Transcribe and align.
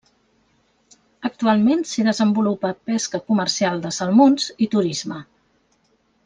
Actualment 1.29 1.83
s'hi 1.89 2.05
desenvolupa 2.07 2.71
pesca 2.89 3.21
comercial 3.29 3.81
de 3.85 3.93
salmons 3.99 4.49
i 4.67 4.71
turisme. 4.75 5.21